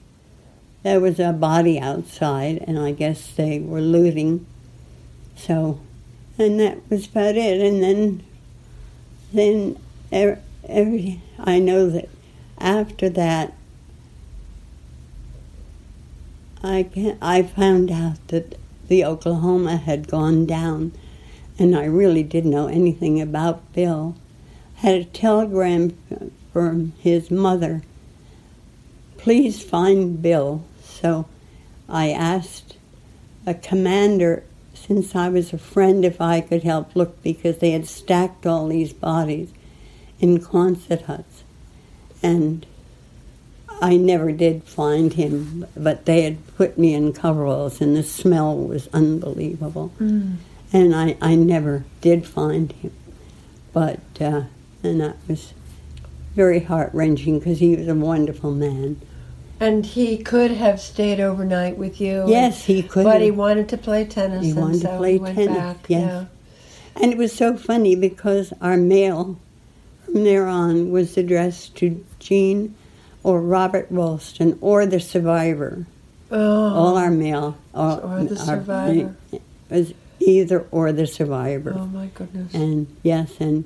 [0.85, 4.45] there was a body outside, and I guess they were looting.
[5.35, 5.79] So,
[6.37, 7.59] and that was about it.
[7.59, 8.23] And then,
[9.33, 9.79] then
[10.11, 10.37] every,
[10.69, 12.07] every I know that
[12.59, 13.55] after that,
[16.63, 16.87] I
[17.19, 18.55] I found out that
[18.87, 20.91] the Oklahoma had gone down,
[21.57, 24.15] and I really didn't know anything about Bill.
[24.77, 25.97] I Had a telegram
[26.53, 27.81] from his mother.
[29.17, 30.63] Please find Bill.
[31.01, 31.27] So
[31.89, 32.77] I asked
[33.45, 37.85] a commander, since I was a friend, if I could help look because they had
[37.87, 39.51] stacked all these bodies
[40.19, 41.43] in Quonset huts.
[42.23, 42.65] And
[43.81, 48.55] I never did find him, but they had put me in coveralls, and the smell
[48.57, 49.91] was unbelievable.
[50.73, 52.93] And I, I never did find him.
[53.73, 54.43] But, uh,
[54.81, 55.53] and that was
[56.35, 59.01] very heart wrenching because he was a wonderful man.
[59.59, 62.25] And he could have stayed overnight with you.
[62.27, 64.43] Yes, he could But he wanted to play tennis.
[64.43, 65.85] He and wanted so to play tennis, Back.
[65.87, 66.27] yes.
[67.01, 69.37] And it was so funny because our mail
[70.03, 72.75] from there on was addressed to Jean
[73.23, 75.85] or Robert Ralston or the survivor.
[76.31, 76.73] Oh.
[76.73, 79.15] All our mail or, Or the our- survivor.
[79.69, 81.75] was either or the survivor.
[81.77, 82.53] Oh my goodness.
[82.53, 83.63] And yes, and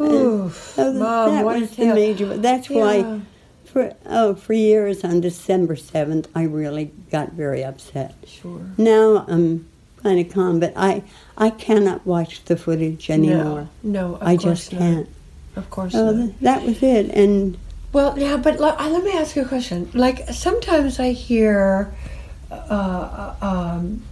[0.00, 0.72] Oof.
[0.76, 2.36] so Mom, that was the major.
[2.36, 2.80] That's Yeah.
[2.80, 3.20] why,
[3.68, 8.14] for oh, for years on December seventh, I really got very upset.
[8.26, 8.60] Sure.
[8.76, 9.68] Now I'm
[10.02, 11.02] kind of calm, but I
[11.36, 13.68] I cannot watch the footage anymore.
[13.82, 14.78] No, no I just not.
[14.78, 15.08] can't.
[15.56, 16.12] Of course not.
[16.12, 17.58] th- that was it, and
[17.92, 19.90] Well, yeah, but le- uh, let me ask you a question.
[19.94, 21.92] Like sometimes I hear,
[22.50, 24.02] uh, um,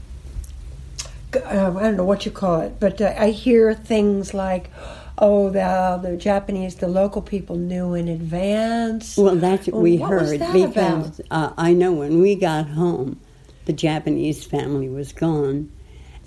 [1.45, 4.71] um, I don't know what you call it, but uh, I hear things like,
[5.19, 10.11] "Oh, the the Japanese, the local people knew in advance." well, that's what we What
[10.11, 13.19] heard that because uh, I know when we got home,
[13.67, 15.71] the Japanese family was gone,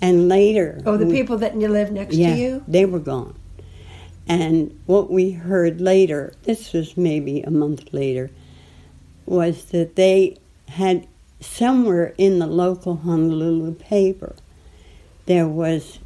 [0.00, 0.80] and later.
[0.86, 2.64] oh, the we- people that you live next yeah, to you.
[2.68, 3.34] they were gone.
[4.28, 8.30] And what we heard later, this was maybe a month later,
[9.26, 10.36] was that they
[10.68, 11.06] had
[11.40, 14.36] somewhere in the local Honolulu paper,
[15.26, 15.98] there was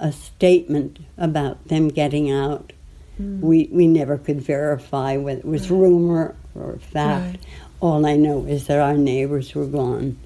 [0.00, 2.72] a statement about them getting out.
[3.16, 3.40] Hmm.
[3.40, 7.36] We, we never could verify whether it was rumor or fact.
[7.36, 7.40] Right.
[7.80, 10.16] All I know is that our neighbors were gone.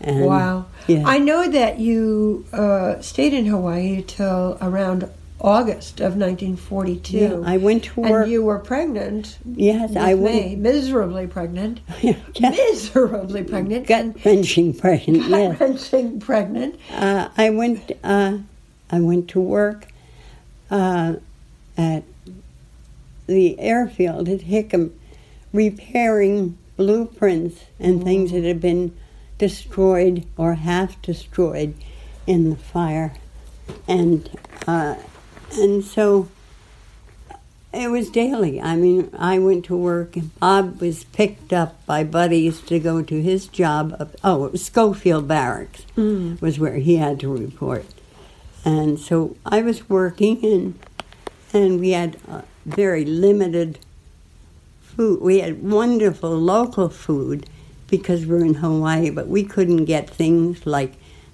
[0.00, 0.66] And, Wow.
[0.86, 1.02] Yeah.
[1.06, 5.08] I know that you uh, stayed in Hawaii till around
[5.42, 7.16] August of 1942.
[7.18, 8.22] Yeah, I went to work.
[8.24, 9.38] And you were pregnant.
[9.54, 10.58] yes, I went.
[10.58, 11.80] miserably pregnant.
[12.02, 12.16] Yeah.
[12.50, 13.86] Miserably pregnant.
[13.86, 15.28] gut wrenching pregnant.
[15.28, 16.78] Yes, Gut-wrenching pregnant.
[16.92, 17.92] uh, I went.
[18.04, 18.38] Uh,
[18.90, 19.88] I went to work
[20.70, 21.14] uh,
[21.76, 22.04] at
[23.26, 24.92] the airfield at Hickam,
[25.52, 28.96] repairing blueprints and things that had been
[29.38, 31.74] destroyed or half destroyed
[32.26, 33.14] in the fire,
[33.88, 34.28] and
[34.66, 34.96] uh,
[35.52, 36.28] and so
[37.72, 38.60] it was daily.
[38.60, 43.02] I mean, I went to work, and Bob was picked up by buddies to go
[43.02, 43.96] to his job.
[43.98, 45.86] Up, oh, it was Schofield Barracks
[46.40, 47.86] was where he had to report,
[48.64, 50.78] and so I was working, and
[51.52, 52.16] and we had
[52.66, 53.78] very limited
[54.80, 55.20] food.
[55.20, 57.46] We had wonderful local food
[57.88, 60.92] because we're in Hawaii, but we couldn't get things like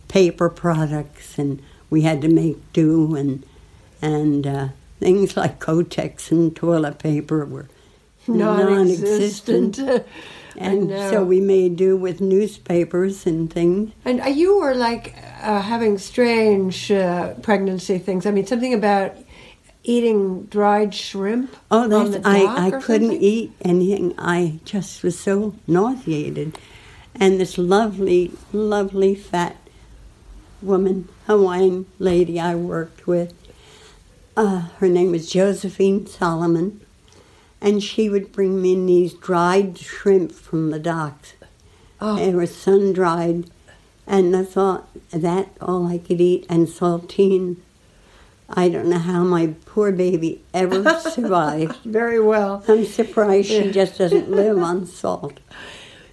[0.09, 3.45] paper products, and we had to make do, and
[4.01, 4.69] and uh,
[5.01, 7.69] things like Kotex and toilet paper were
[8.27, 9.79] non-existent.
[10.59, 13.93] And so we made do with newspapers and things.
[14.05, 18.27] And you were like uh, having strange uh, pregnancy things.
[18.27, 19.17] I mean, something about
[19.83, 21.55] eating dried shrimp.
[21.71, 23.23] Oh, that's I, I couldn't something?
[23.23, 24.15] eat anything.
[24.19, 26.59] I just was so nauseated.
[27.15, 29.57] And this lovely, lovely fat
[30.61, 33.33] woman, Hawaiian lady I worked with,
[34.37, 36.85] uh, her name was Josephine Solomon,
[37.67, 41.35] and she would bring me in these dried shrimp from the docks.
[42.01, 42.15] Oh.
[42.15, 43.51] They were sun dried,
[44.07, 47.57] and I thought that all I could eat, and saltine.
[48.49, 51.75] I don't know how my poor baby ever survived.
[51.85, 52.63] Very well.
[52.69, 55.41] I'm surprised she just doesn't live on salt.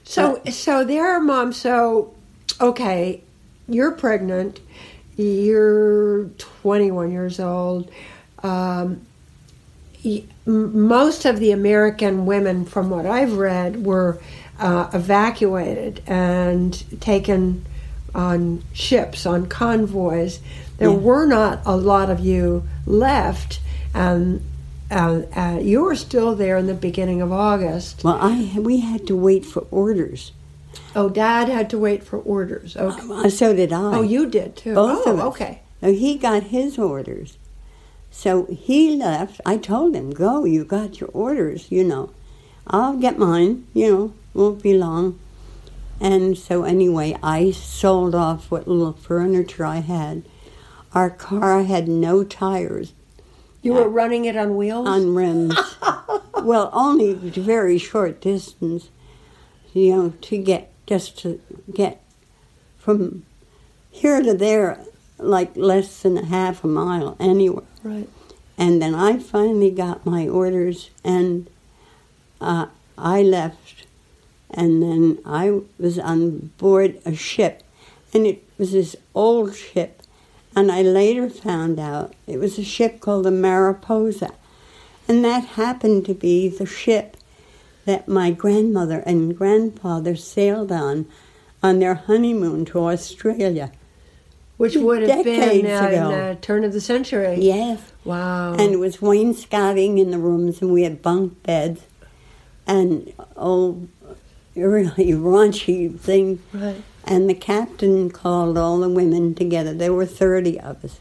[0.04, 1.54] So, so there, mom.
[1.54, 2.16] So,
[2.60, 3.22] okay,
[3.68, 4.60] you're pregnant.
[5.18, 7.92] You're 21 years old.
[8.42, 9.06] Um,
[10.46, 14.20] most of the American women, from what I've read, were
[14.60, 17.66] uh, evacuated and taken
[18.14, 20.40] on ships, on convoys.
[20.78, 20.96] There Yeah.
[20.98, 23.60] were not a lot of you left,
[23.94, 24.42] and
[24.92, 28.04] uh, uh, you were still there in the beginning of August.
[28.04, 30.32] Well, I we had to wait for orders.
[30.96, 32.76] Oh, Dad had to wait for orders.
[32.78, 33.02] Okay.
[33.10, 33.98] Uh, So did I.
[33.98, 34.76] Oh, you did too.
[34.76, 35.26] Both oh, of us.
[35.28, 35.62] okay.
[35.82, 37.38] Now, he got his orders.
[38.16, 39.42] So he left.
[39.44, 42.12] I told him, go, you got your orders, you know.
[42.68, 45.20] I'll get mine, you know, won't be long.
[46.00, 50.24] And so, anyway, I sold off what little furniture I had.
[50.94, 52.94] Our car had no tires
[53.64, 54.88] You were uh, running it on wheels.
[54.88, 55.58] on rims.
[56.44, 58.90] well, only a very short distance,
[59.74, 61.42] you know, to get just to
[61.74, 62.00] get
[62.78, 63.26] from
[63.90, 64.86] here to there,
[65.18, 67.66] like less than a half a mile anywhere.
[67.84, 68.10] right.
[68.58, 71.50] And then I finally got my orders, and
[72.40, 73.88] uh, I left.
[74.52, 77.64] And then I was on board a ship,
[78.14, 80.04] and it was this old ship.
[80.56, 84.34] And I later found out it was a ship called the Mariposa.
[85.08, 87.18] And that happened to be the ship
[87.86, 91.08] that my grandmother and grandfather sailed on
[91.62, 93.72] on their honeymoon to Australia.
[94.58, 97.38] Which would have been uh, in the turn of the century.
[97.40, 97.92] Yes.
[98.06, 98.54] Wow.
[98.54, 101.82] And it was wainscoting in the rooms, and we had bunk beds,
[102.68, 103.88] and oh,
[104.56, 106.42] really raunchy thing.
[106.54, 106.82] right.
[107.06, 109.74] And the captain called all the women together.
[109.74, 111.00] There were thirty of us,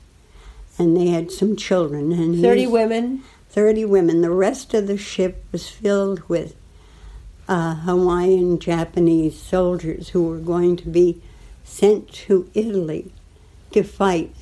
[0.79, 2.11] and they had some children.
[2.11, 3.23] And Thirty women.
[3.51, 4.23] Thirty women.
[4.23, 6.57] The rest of the ship was filled with
[7.47, 11.21] uh, Hawaiian Japanese soldiers who were going to be
[11.65, 13.13] sent to Italy
[13.73, 14.35] to fight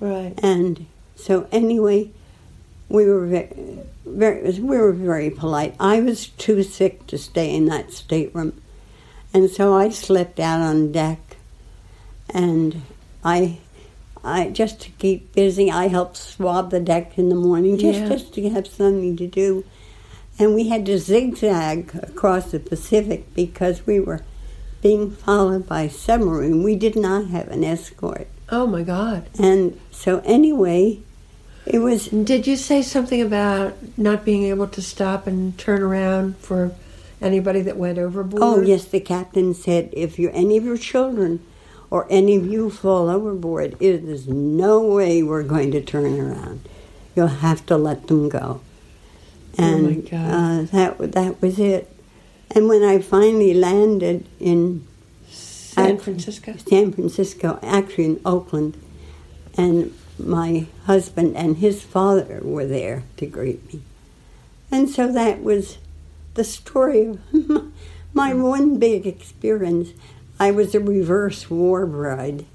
[0.00, 0.34] Right.
[0.42, 0.86] and
[1.16, 2.10] so anyway,
[2.88, 5.76] we were very, very, we were very polite.
[5.78, 8.60] I was too sick to stay in that stateroom,
[9.32, 11.36] and so I slept out on deck.
[12.34, 12.82] And
[13.22, 13.58] I,
[14.24, 18.08] I just to keep busy, I helped swab the deck in the morning, just Yeah.
[18.08, 19.64] just to have something to do.
[20.38, 24.22] And we had to zigzag across the Pacific because we were
[24.80, 26.62] being followed by a submarine.
[26.62, 28.26] We did not have an escort.
[28.52, 29.28] Oh my God.
[29.40, 31.00] And so, anyway,
[31.64, 36.36] it was Did you say something about not being able to stop and turn around
[36.36, 36.72] for
[37.20, 38.42] anybody that went overboard?
[38.42, 38.84] oh yes.
[38.84, 41.40] The captain said, if you any of your children
[41.90, 46.68] or any of you fall overboard, it is no way we're going to turn around.
[47.16, 48.60] You'll have to let them go.
[49.58, 50.30] Oh, And my God.
[50.30, 51.88] Uh, that that was it.
[52.50, 54.86] And when I finally landed in
[55.74, 56.54] San Francisco.
[56.68, 58.76] San Francisco, actually in Oakland,
[59.56, 63.82] and my husband and his father were there to greet me.
[64.70, 65.78] And so that was
[66.34, 67.20] the story of
[68.14, 69.90] my one big experience.
[70.38, 72.46] I was a reverse war bride.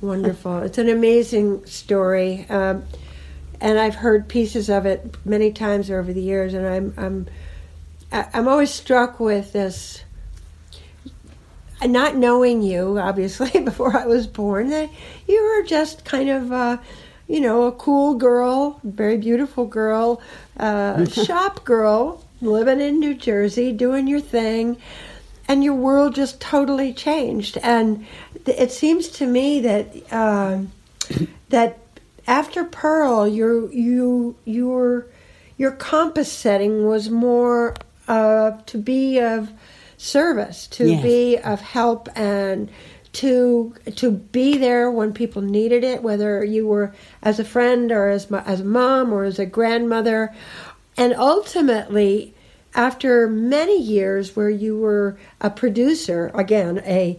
[0.00, 0.58] Wonderful.
[0.58, 2.84] It's an amazing story, um,
[3.60, 7.26] and I've heard pieces of it many times over the years, and I'm I'm
[8.12, 10.02] I'm always struck with this.
[11.84, 14.90] Uh, Not knowing you, obviously, before I was born, that
[15.28, 16.78] you were just kind of, uh,
[17.28, 20.20] you know, a cool girl, very beautiful girl,
[20.58, 24.76] uh, shop girl, living in New Jersey, doing your thing,
[25.46, 27.58] and your world just totally changed.
[27.62, 28.06] And
[28.44, 30.72] th- it seems to me that um,
[31.50, 31.78] that
[32.26, 35.06] after Pearl, your you your
[35.56, 37.76] your compass setting was more
[38.08, 39.52] uh, to be of
[40.04, 41.02] service, to Yes.
[41.02, 42.68] be of help, and
[43.12, 46.92] to to be there when people needed it, whether you were
[47.22, 50.32] as a friend or as as a mom or as a grandmother,
[50.96, 52.34] and ultimately
[52.74, 57.18] after many years where you were a producer, again, a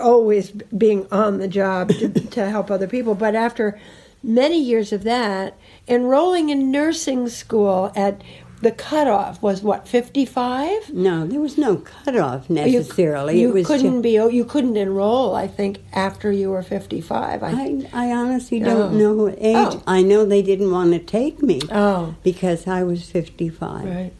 [0.00, 3.78] always being on the job to, to help other people, but after
[4.22, 5.54] many years of that,
[5.86, 8.22] enrolling in nursing school at
[8.62, 13.40] the cutoff was what 55 No, there was no cutoff necessarily.
[13.40, 17.42] you, it was couldn't ju- be you couldn't enroll i think after you were 55
[17.42, 18.66] I, I, I honestly oh.
[18.66, 18.98] don't Oh.
[18.98, 19.56] know what age.
[19.56, 19.82] Oh.
[19.86, 23.84] I know they didn't want to take me oh because I was 55.
[23.84, 24.12] right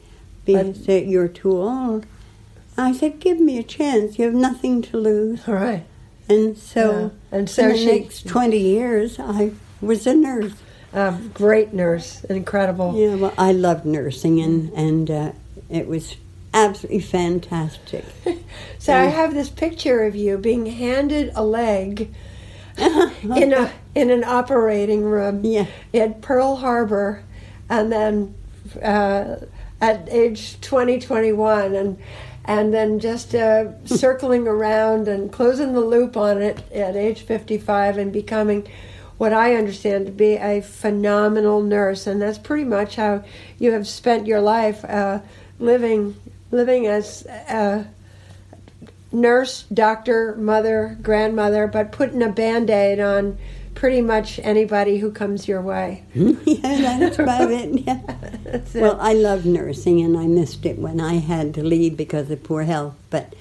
[0.45, 2.05] Because they- you're too old.
[2.77, 4.19] I said, give me a chance.
[4.19, 5.47] You have nothing to lose.
[5.49, 5.87] all right
[6.29, 6.85] And so,
[7.31, 7.39] Yeah.
[7.39, 10.55] And for so the she- next 20 years, I was a nurse.
[10.95, 15.33] A great nurse incredible Yeah, well, I loved nursing, and, and uh,
[15.69, 16.17] it was
[16.55, 18.05] absolutely fantastic.
[18.79, 22.15] so i have this picture of you being handed a leg
[22.79, 25.67] in a in an operating room Yeah.
[25.93, 27.23] at Pearl Harbor,
[27.69, 28.35] and then
[28.83, 29.37] uh,
[29.81, 31.99] at age 20, 21, and
[32.45, 37.99] and then just uh, circling around and closing the loop on it at age 55
[37.99, 38.67] and becoming
[39.19, 43.25] what I understand to be a phenomenal nurse, and that's pretty much how
[43.59, 45.21] you have spent your life uh,
[45.59, 46.17] living
[46.51, 47.87] living as a
[49.13, 53.39] nurse, doctor, mother, grandmother, but putting a band aid on
[53.75, 56.05] pretty much anybody who comes your way.
[56.15, 57.81] yeah, that's about it.
[57.81, 58.01] Yeah.
[58.45, 58.83] That's it.
[58.83, 62.43] Well, I loved nursing, and I missed it when I had to leave because of
[62.45, 62.95] poor health.
[63.11, 63.35] But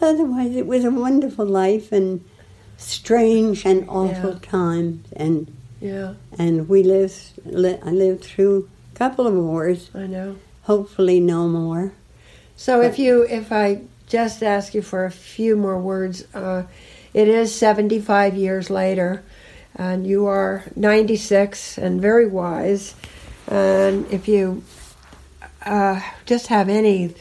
[0.00, 2.24] otherwise, it was a wonderful life and
[2.76, 4.38] strange and awful Yeah.
[4.42, 5.06] times.
[5.16, 7.14] And yeah, and we lived.
[7.44, 9.90] Li- I lived through a couple of wars.
[9.94, 10.36] I know.
[10.62, 11.92] Hopefully, no more.
[12.56, 16.64] So if you, if I just ask you for a few more words, uh,
[17.12, 19.22] it is 75 years later,
[19.74, 22.94] and you are 96 and very wise.
[23.48, 24.62] And if you
[25.66, 27.14] uh, just have any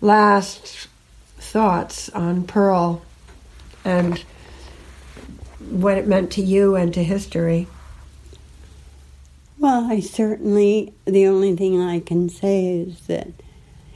[0.00, 0.88] last
[1.38, 3.02] thoughts on Pearl
[3.84, 4.24] and
[5.70, 7.66] what it meant to you and to history.
[9.58, 13.28] Well, I certainly, the only thing I can say is that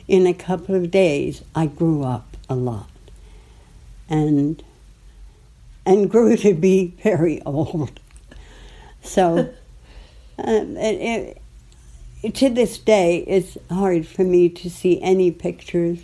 [0.07, 2.89] in a couple of days I grew up a lot
[4.09, 4.63] and
[5.85, 8.01] and grew to be very old.
[9.03, 9.39] So
[10.39, 11.41] um, it,
[12.23, 16.01] it, to this day, it's hard for me to see any pictures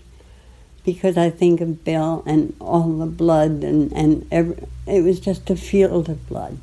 [0.84, 4.56] because I think of Bill and all the blood and and every,
[4.86, 6.58] it was just a field of blood.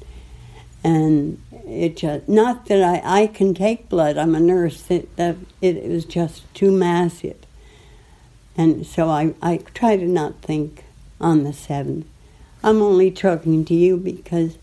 [0.84, 1.40] And
[1.72, 5.78] it just not that I, I can take blood i'm a nurse it, that it,
[5.78, 7.38] it was just too massive.
[8.58, 10.84] And so I, I try to not think
[11.20, 12.04] on the 7th
[12.64, 14.58] i'm only talking to you because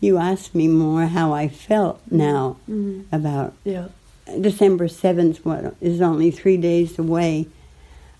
[0.00, 3.02] you asked me more how i felt now mm-hmm.
[3.14, 3.88] about Yeah.
[4.40, 7.46] december 7th what is only three days away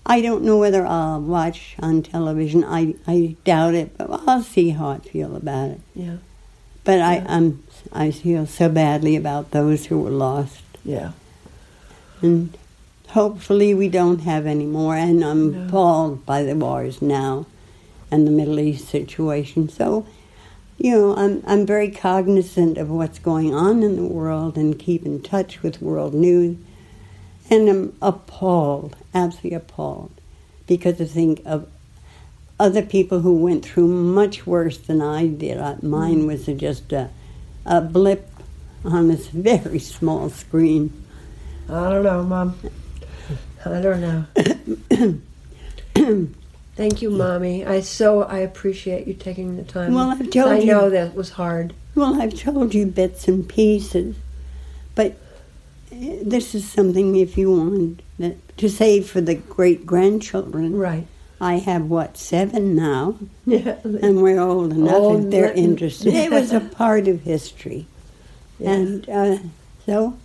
[0.07, 4.69] i don't know whether i'll watch on television i, I doubt it but i'll see
[4.69, 6.17] how i feel about it Yeah.
[6.83, 11.11] but I um I feel so badly about those who were lost, Yeah.
[12.21, 12.57] and
[13.09, 14.95] hopefully we don't have any more.
[14.95, 15.65] And I'm No.
[15.65, 17.45] appalled by the wars now,
[18.11, 19.69] and the Middle East situation.
[19.69, 20.05] So,
[20.77, 25.05] you know, I'm I'm very cognizant of what's going on in the world and keep
[25.05, 26.57] in touch with world news.
[27.49, 30.11] And I'm appalled, absolutely appalled,
[30.67, 31.67] because I think of
[32.59, 35.57] other people who went through much worse than I did.
[35.57, 36.27] I, mine mm-hmm.
[36.27, 37.09] was just a,
[37.65, 38.29] a blip
[38.83, 40.91] on this very small screen.
[41.69, 42.59] I don't know, Mom.
[43.65, 45.19] I don't know.
[46.75, 47.65] Thank you, Mommy.
[47.65, 49.93] I so I appreciate you taking the time.
[49.93, 51.73] Well, I've told I you- know that was hard.
[51.95, 54.15] Well, I've told you bits and pieces,
[54.93, 55.17] but
[55.91, 60.75] this is something if you want that, to save for the great grandchildren.
[60.77, 61.07] Right.
[61.39, 63.15] I have what seven now,
[63.45, 63.75] Yeah.
[63.83, 66.13] and we're old enough Old if they're interested.
[66.13, 67.85] It was a part of history,
[68.59, 68.71] Yeah.
[68.73, 69.37] and uh,
[69.85, 70.17] so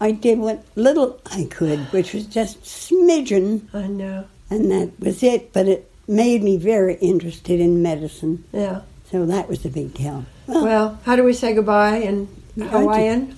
[0.00, 4.26] I did what little I could, which was just smidgen, I know.
[4.48, 5.52] and that was it.
[5.52, 8.82] But it made me very interested in medicine, Yeah.
[9.10, 10.24] so that was a big help.
[10.46, 12.28] Well, Well, how do we say goodbye in
[12.60, 13.34] Hawaiian?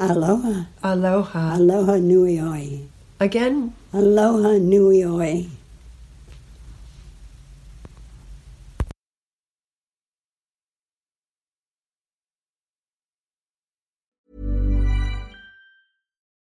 [0.00, 1.54] Aloha, Aloha.
[1.56, 2.86] aloha nui loa,
[3.18, 5.44] Again, aloha nui loa.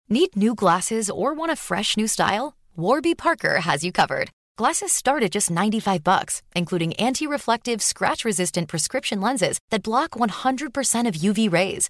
[0.10, 2.56] Need new glasses or want a fresh new style?
[2.76, 4.32] Warby Parker has you covered.
[4.58, 11.16] Glasses start at just 95 bucks, including anti-reflective, scratch-resistant prescription lenses that block 100% of
[11.16, 11.90] UV rays.